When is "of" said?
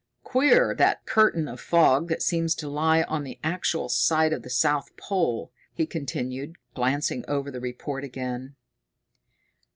1.47-1.61, 4.33-4.41